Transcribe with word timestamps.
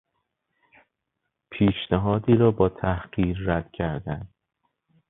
پیشنهادی 1.51 2.35
را 2.35 2.51
با 2.51 2.69
تحقیر 2.69 3.37
رد 3.45 3.71
کردن 3.71 4.27